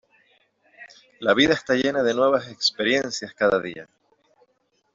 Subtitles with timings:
[1.19, 3.87] La vida está llena de nuevas experiencias cada día.